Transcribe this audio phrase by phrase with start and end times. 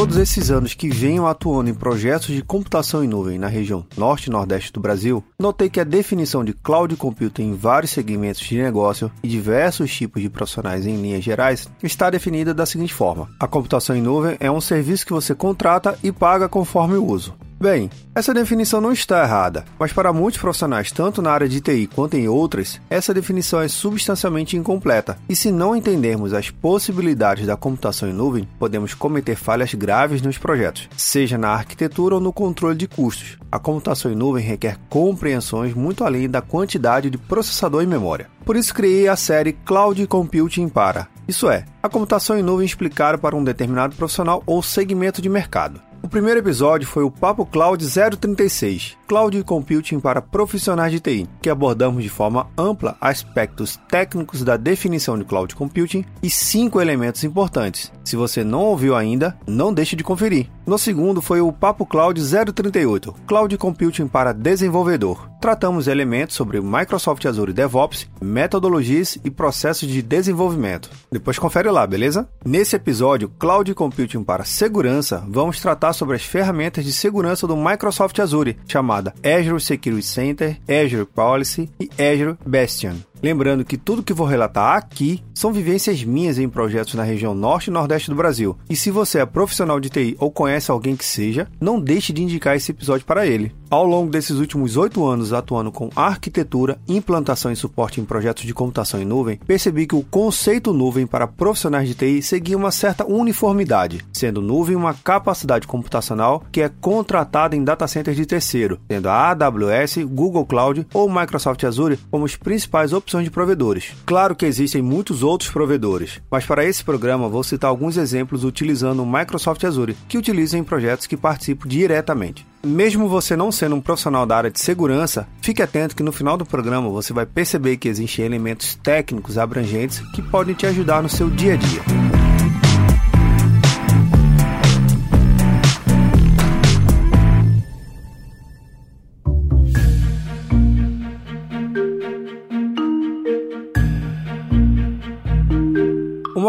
[0.00, 4.28] Todos esses anos que venho atuando em projetos de computação em nuvem na região norte
[4.28, 8.56] e nordeste do Brasil, notei que a definição de cloud computing em vários segmentos de
[8.56, 13.46] negócio e diversos tipos de profissionais em linhas gerais está definida da seguinte forma: a
[13.46, 17.34] computação em nuvem é um serviço que você contrata e paga conforme o uso.
[17.60, 21.90] Bem, essa definição não está errada, mas para muitos profissionais, tanto na área de TI
[21.94, 25.18] quanto em outras, essa definição é substancialmente incompleta.
[25.28, 30.38] E se não entendermos as possibilidades da computação em nuvem, podemos cometer falhas graves nos
[30.38, 33.36] projetos, seja na arquitetura ou no controle de custos.
[33.52, 38.28] A computação em nuvem requer compreensões muito além da quantidade de processador e memória.
[38.42, 43.18] Por isso criei a série Cloud Computing para, isso é, a computação em nuvem explicada
[43.18, 45.89] para um determinado profissional ou segmento de mercado.
[46.02, 51.50] O primeiro episódio foi o Papo Cloud 036, Cloud Computing para profissionais de TI, que
[51.50, 57.92] abordamos de forma ampla aspectos técnicos da definição de Cloud Computing e cinco elementos importantes.
[58.10, 60.48] Se você não ouviu ainda, não deixe de conferir.
[60.66, 65.30] No segundo foi o Papo Cloud 038, Cloud Computing para desenvolvedor.
[65.40, 70.90] Tratamos elementos sobre Microsoft Azure DevOps, metodologias e processos de desenvolvimento.
[71.08, 72.28] Depois confere lá, beleza?
[72.44, 78.18] Nesse episódio, Cloud Computing para segurança, vamos tratar sobre as ferramentas de segurança do Microsoft
[78.18, 82.96] Azure, chamada Azure Security Center, Azure Policy e Azure Bastion.
[83.22, 87.68] Lembrando que tudo que vou relatar aqui são vivências minhas em projetos na região norte
[87.68, 88.56] e nordeste do Brasil.
[88.68, 92.22] E se você é profissional de TI ou conhece alguém que seja, não deixe de
[92.22, 93.52] indicar esse episódio para ele.
[93.70, 98.54] Ao longo desses últimos oito anos atuando com arquitetura, implantação e suporte em projetos de
[98.54, 103.06] computação em nuvem, percebi que o conceito nuvem para profissionais de TI seguia uma certa
[103.06, 109.08] uniformidade, sendo nuvem uma capacidade computacional que é contratada em data centers de terceiro, sendo
[109.08, 113.92] a AWS, Google Cloud ou Microsoft Azure como os principais opções opções de provedores.
[114.06, 119.02] Claro que existem muitos outros provedores, mas para esse programa vou citar alguns exemplos utilizando
[119.02, 122.46] o Microsoft Azure, que utilizam em projetos que participo diretamente.
[122.62, 126.36] Mesmo você não sendo um profissional da área de segurança, fique atento que no final
[126.36, 131.08] do programa você vai perceber que existem elementos técnicos abrangentes que podem te ajudar no
[131.08, 132.09] seu dia a dia.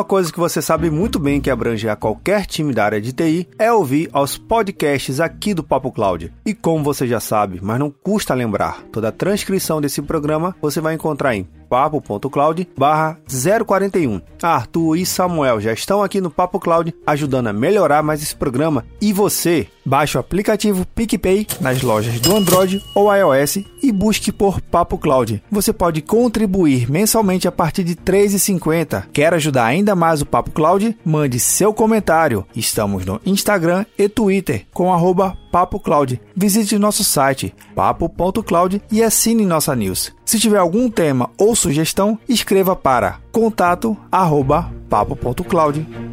[0.01, 3.13] Uma coisa que você sabe muito bem que abrange a qualquer time da área de
[3.13, 6.33] TI é ouvir aos podcasts aqui do Papo Cloud.
[6.43, 10.81] E como você já sabe, mas não custa lembrar, toda a transcrição desse programa você
[10.81, 13.17] vai encontrar em papo.cloud barra
[13.65, 14.19] 041.
[14.43, 18.85] Arthur e Samuel já estão aqui no Papo Cloud ajudando a melhorar mais esse programa.
[18.99, 24.59] E você, baixe o aplicativo PicPay nas lojas do Android ou iOS e busque por
[24.59, 25.41] Papo Cloud.
[25.49, 29.05] Você pode contribuir mensalmente a partir de R$ 3,50.
[29.13, 30.97] Quer ajudar ainda mais o Papo Cloud?
[31.05, 32.45] Mande seu comentário.
[32.53, 36.19] Estamos no Instagram e Twitter com arroba Papo Cloud.
[36.35, 40.13] Visite nosso site papo.cloud e assine nossa news.
[40.25, 46.10] Se tiver algum tema ou sugestão, escreva para contato@papo.cloud.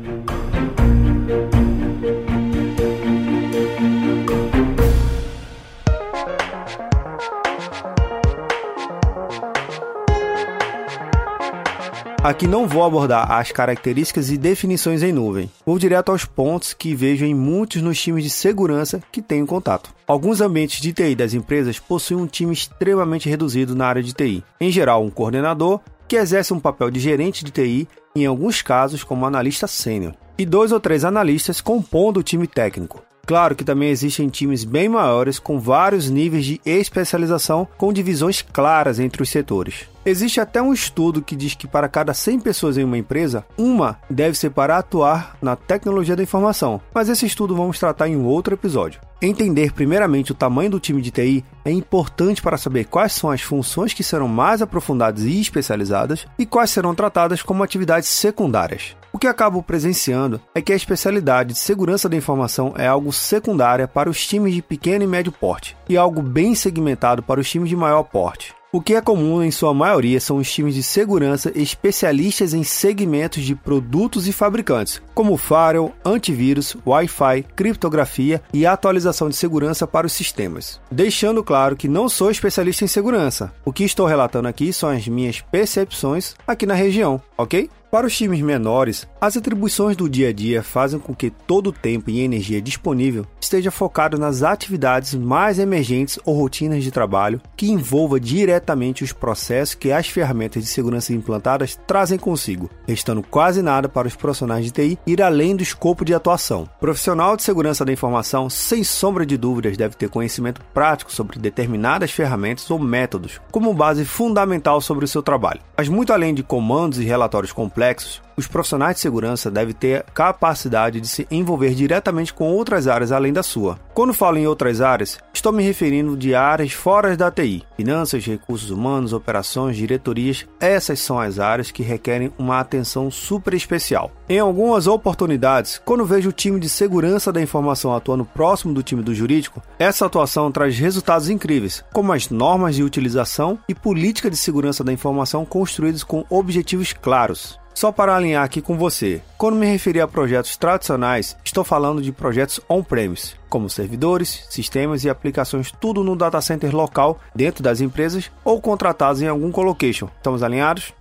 [12.22, 15.48] Aqui não vou abordar as características e definições em nuvem.
[15.64, 19.94] Vou direto aos pontos que vejo em muitos nos times de segurança que tenho contato.
[20.04, 24.42] Alguns ambientes de TI das empresas possuem um time extremamente reduzido na área de TI.
[24.60, 29.04] Em geral, um coordenador que exerce um papel de gerente de TI, em alguns casos
[29.04, 33.00] como analista sênior, e dois ou três analistas compondo o time técnico.
[33.28, 38.98] Claro que também existem times bem maiores com vários níveis de especialização com divisões claras
[38.98, 39.86] entre os setores.
[40.08, 43.98] Existe até um estudo que diz que para cada 100 pessoas em uma empresa, uma
[44.08, 48.24] deve ser para atuar na tecnologia da informação, mas esse estudo vamos tratar em um
[48.24, 49.02] outro episódio.
[49.20, 53.42] Entender primeiramente o tamanho do time de TI é importante para saber quais são as
[53.42, 58.96] funções que serão mais aprofundadas e especializadas e quais serão tratadas como atividades secundárias.
[59.12, 63.86] O que acabo presenciando é que a especialidade de segurança da informação é algo secundária
[63.86, 67.68] para os times de pequeno e médio porte e algo bem segmentado para os times
[67.68, 68.56] de maior porte.
[68.70, 73.42] O que é comum em sua maioria são os times de segurança especialistas em segmentos
[73.42, 80.12] de produtos e fabricantes, como firewall, antivírus, Wi-Fi, criptografia e atualização de segurança para os
[80.12, 80.78] sistemas.
[80.90, 83.54] Deixando claro que não sou especialista em segurança.
[83.64, 87.70] O que estou relatando aqui são as minhas percepções aqui na região, ok?
[87.90, 91.72] Para os times menores, as atribuições do dia a dia fazem com que todo o
[91.72, 97.70] tempo e energia disponível esteja focado nas atividades mais emergentes ou rotinas de trabalho que
[97.70, 103.88] envolva diretamente os processos que as ferramentas de segurança implantadas trazem consigo, restando quase nada
[103.88, 106.68] para os profissionais de TI ir além do escopo de atuação.
[106.78, 112.10] Profissional de segurança da informação, sem sombra de dúvidas, deve ter conhecimento prático sobre determinadas
[112.10, 115.62] ferramentas ou métodos como base fundamental sobre o seu trabalho.
[115.74, 121.00] Mas muito além de comandos e relatórios complexos, os profissionais de segurança devem ter capacidade
[121.00, 123.80] de se envolver diretamente com outras áreas além da sua.
[123.92, 128.70] Quando falo em outras áreas, estou me referindo de áreas fora da TI, finanças, recursos
[128.70, 130.46] humanos, operações, diretorias.
[130.60, 134.12] Essas são as áreas que requerem uma atenção super especial.
[134.28, 139.02] Em algumas oportunidades, quando vejo o time de segurança da informação atuando próximo do time
[139.02, 144.36] do jurídico, essa atuação traz resultados incríveis, como as normas de utilização e política de
[144.36, 147.58] segurança da informação construídas com objetivos claros.
[147.78, 152.12] Só para alinhar aqui com você, quando me referir a projetos tradicionais, estou falando de
[152.12, 158.30] projetos on-premise, como servidores, sistemas e aplicações tudo no data center local dentro das empresas
[158.44, 160.08] ou contratados em algum colocation.
[160.16, 160.92] Estamos alinhados?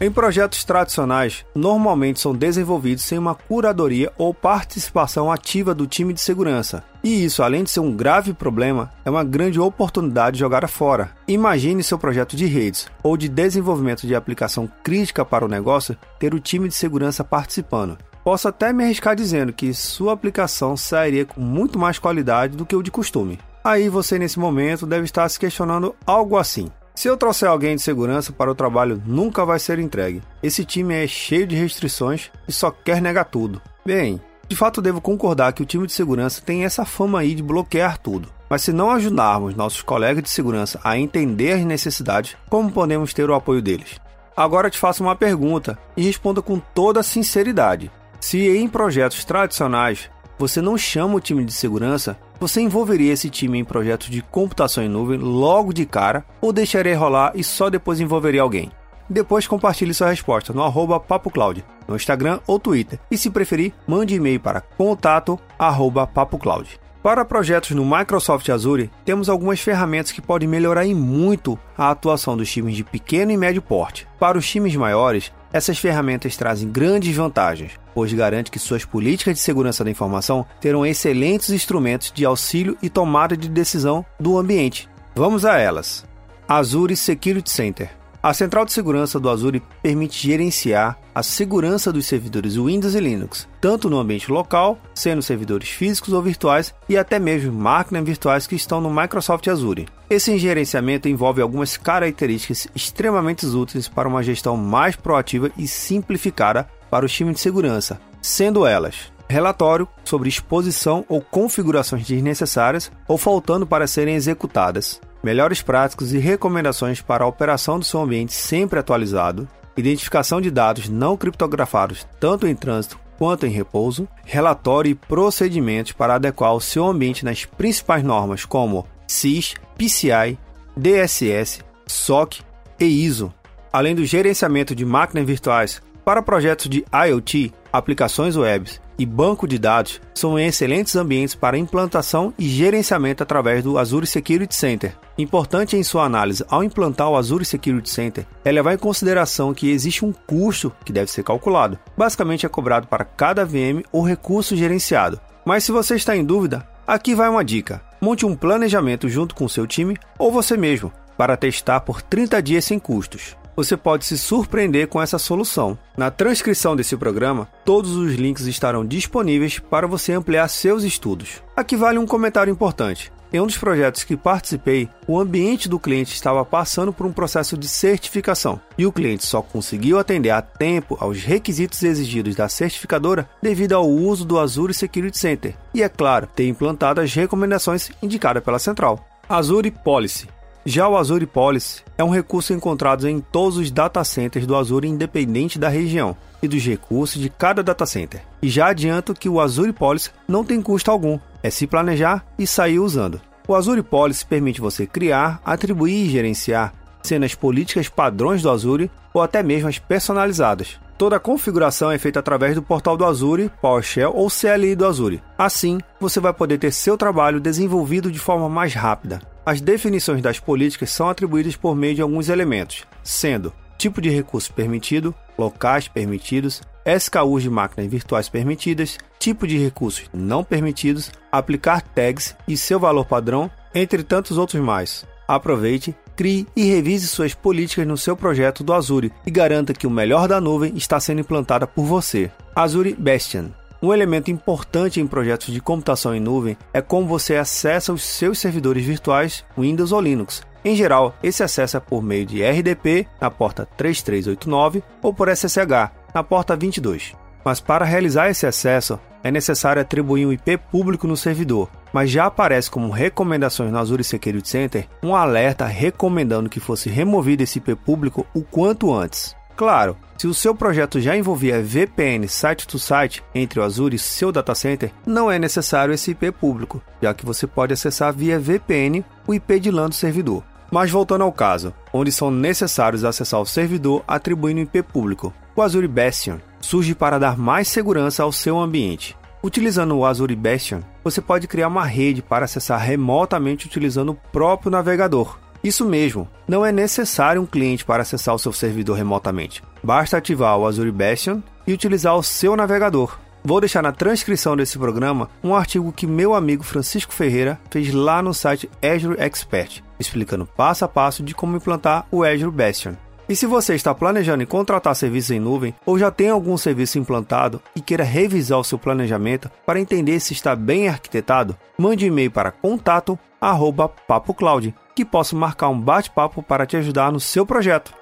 [0.00, 6.20] Em projetos tradicionais, normalmente são desenvolvidos sem uma curadoria ou participação ativa do time de
[6.20, 6.84] segurança.
[7.02, 11.10] E isso, além de ser um grave problema, é uma grande oportunidade jogada fora.
[11.26, 16.32] Imagine seu projeto de redes ou de desenvolvimento de aplicação crítica para o negócio ter
[16.32, 17.98] o time de segurança participando.
[18.22, 22.76] Posso até me arriscar dizendo que sua aplicação sairia com muito mais qualidade do que
[22.76, 23.40] o de costume.
[23.64, 26.70] Aí você, nesse momento, deve estar se questionando algo assim.
[26.98, 30.20] Se eu trouxer alguém de segurança para o trabalho, nunca vai ser entregue.
[30.42, 33.62] Esse time é cheio de restrições e só quer negar tudo.
[33.86, 37.42] Bem, de fato devo concordar que o time de segurança tem essa fama aí de
[37.44, 38.28] bloquear tudo.
[38.50, 43.30] Mas se não ajudarmos nossos colegas de segurança a entender as necessidades, como podemos ter
[43.30, 44.00] o apoio deles?
[44.36, 47.92] Agora te faço uma pergunta e responda com toda sinceridade.
[48.18, 53.58] Se em projetos tradicionais você não chama o time de segurança, você envolveria esse time
[53.58, 58.00] em projetos de computação em nuvem logo de cara ou deixaria rolar e só depois
[58.00, 58.70] envolveria alguém?
[59.10, 63.00] Depois compartilhe sua resposta no arroba PapoCloud, no Instagram ou Twitter.
[63.10, 66.78] E se preferir, mande e-mail para contato arroba PapoCloud.
[67.02, 72.36] Para projetos no Microsoft Azure, temos algumas ferramentas que podem melhorar em muito a atuação
[72.36, 74.06] dos times de pequeno e médio porte.
[74.18, 79.40] Para os times maiores, essas ferramentas trazem grandes vantagens, pois garante que suas políticas de
[79.40, 84.88] segurança da informação terão excelentes instrumentos de auxílio e tomada de decisão do ambiente.
[85.14, 86.06] Vamos a elas.
[86.46, 87.97] Azure Security Center
[88.28, 93.48] a central de segurança do Azure permite gerenciar a segurança dos servidores Windows e Linux,
[93.58, 98.54] tanto no ambiente local, sendo servidores físicos ou virtuais, e até mesmo máquinas virtuais que
[98.54, 99.88] estão no Microsoft Azure.
[100.10, 107.06] Esse gerenciamento envolve algumas características extremamente úteis para uma gestão mais proativa e simplificada para
[107.06, 113.86] o time de segurança, sendo elas relatório sobre exposição ou configurações desnecessárias ou faltando para
[113.86, 120.40] serem executadas, melhores práticas e recomendações para a operação do seu ambiente sempre atualizado, identificação
[120.40, 126.54] de dados não criptografados tanto em trânsito quanto em repouso, relatório e procedimentos para adequar
[126.54, 130.38] o seu ambiente nas principais normas como CIS, PCI,
[130.76, 132.40] DSS, SOC
[132.78, 133.34] e ISO,
[133.72, 139.58] além do gerenciamento de máquinas virtuais para projetos de IoT, aplicações webs e banco de
[139.58, 144.96] dados são excelentes ambientes para implantação e gerenciamento através do Azure Security Center.
[145.18, 149.70] Importante em sua análise ao implantar o Azure Security Center é levar em consideração que
[149.70, 151.78] existe um custo que deve ser calculado.
[151.94, 155.20] Basicamente é cobrado para cada VM ou recurso gerenciado.
[155.44, 157.82] Mas se você está em dúvida, aqui vai uma dica.
[158.00, 162.64] Monte um planejamento junto com seu time ou você mesmo para testar por 30 dias
[162.64, 165.76] sem custos você pode se surpreender com essa solução.
[165.96, 171.42] Na transcrição desse programa, todos os links estarão disponíveis para você ampliar seus estudos.
[171.56, 173.10] Aqui vale um comentário importante.
[173.32, 177.58] Em um dos projetos que participei, o ambiente do cliente estava passando por um processo
[177.58, 183.28] de certificação e o cliente só conseguiu atender a tempo aos requisitos exigidos da certificadora
[183.42, 188.44] devido ao uso do Azure Security Center e, é claro, ter implantado as recomendações indicadas
[188.44, 189.04] pela central.
[189.28, 190.28] Azure Policy
[190.68, 194.86] já o Azure Policy é um recurso encontrado em todos os data centers do Azure
[194.86, 198.22] independente da região e dos recursos de cada data center.
[198.42, 202.46] E já adianto que o Azure Policy não tem custo algum, é se planejar e
[202.46, 203.20] sair usando.
[203.46, 208.90] O Azure Policy permite você criar, atribuir e gerenciar sendo as políticas padrões do Azure
[209.14, 210.78] ou até mesmo as personalizadas.
[210.98, 215.22] Toda a configuração é feita através do portal do Azure, PowerShell ou CLI do Azure.
[215.38, 219.22] Assim, você vai poder ter seu trabalho desenvolvido de forma mais rápida.
[219.46, 224.52] As definições das políticas são atribuídas por meio de alguns elementos, sendo tipo de recurso
[224.52, 232.34] permitido, locais permitidos, SKUs de máquinas virtuais permitidas, tipo de recursos não permitidos, aplicar tags
[232.48, 235.06] e seu valor padrão, entre tantos outros mais.
[235.28, 239.90] Aproveite, crie e revise suas políticas no seu projeto do Azure e garanta que o
[239.90, 242.28] melhor da nuvem está sendo implantada por você.
[242.56, 247.92] Azure Bastion um elemento importante em projetos de computação em nuvem é como você acessa
[247.92, 250.42] os seus servidores virtuais Windows ou Linux.
[250.64, 255.92] Em geral, esse acesso é por meio de RDP na porta 3389 ou por SSH
[256.12, 257.14] na porta 22.
[257.44, 262.26] Mas para realizar esse acesso, é necessário atribuir um IP público no servidor, mas já
[262.26, 267.74] aparece como recomendações no Azure Security Center um alerta recomendando que fosse removido esse IP
[267.74, 269.36] público o quanto antes.
[269.56, 274.54] Claro, se o seu projeto já envolvia VPN site-to-site entre o Azure e seu data
[274.54, 279.34] center, não é necessário esse IP público, já que você pode acessar via VPN o
[279.34, 280.44] IP de LAN do servidor.
[280.70, 285.88] Mas voltando ao caso, onde são necessários acessar o servidor atribuindo IP público, o Azure
[285.88, 289.16] Bastion surge para dar mais segurança ao seu ambiente.
[289.42, 294.70] Utilizando o Azure Bastion, você pode criar uma rede para acessar remotamente utilizando o próprio
[294.70, 295.36] navegador.
[295.62, 299.62] Isso mesmo, não é necessário um cliente para acessar o seu servidor remotamente.
[299.82, 303.18] Basta ativar o Azure Bastion e utilizar o seu navegador.
[303.44, 308.22] Vou deixar na transcrição desse programa um artigo que meu amigo Francisco Ferreira fez lá
[308.22, 312.94] no site Azure Expert, explicando passo a passo de como implantar o Azure Bastion.
[313.28, 316.98] E se você está planejando em contratar serviços em nuvem ou já tem algum serviço
[316.98, 322.08] implantado e queira revisar o seu planejamento para entender se está bem arquitetado, mande um
[322.08, 327.92] e-mail para contato@papocloud que posso marcar um bate-papo para te ajudar no seu projeto.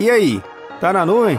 [0.00, 0.42] E aí,
[0.80, 1.38] tá na nuvem?